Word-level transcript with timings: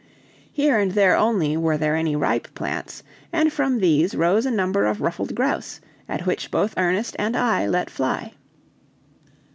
Here 0.51 0.79
and 0.79 0.93
there 0.93 1.15
only 1.15 1.55
were 1.55 1.77
there 1.77 1.95
any 1.95 2.15
ripe 2.15 2.47
plants, 2.55 3.03
and 3.31 3.53
from 3.53 3.77
these 3.77 4.15
rose 4.15 4.47
a 4.47 4.49
number 4.49 4.87
of 4.87 4.99
ruffed 4.99 5.35
grouse, 5.35 5.79
at 6.09 6.25
which 6.25 6.49
both 6.49 6.73
Ernest 6.75 7.15
and 7.19 7.37
I 7.37 7.67
let 7.67 7.87
fly. 7.91 8.33